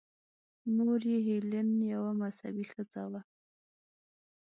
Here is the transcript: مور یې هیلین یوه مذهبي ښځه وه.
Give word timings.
مور 0.75 1.01
یې 1.11 1.17
هیلین 1.27 1.69
یوه 1.93 2.11
مذهبي 2.21 2.65
ښځه 2.71 3.03
وه. 3.11 3.21